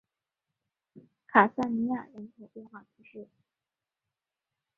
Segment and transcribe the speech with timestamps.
[1.27, 3.27] 卡萨尼亚人口变化图示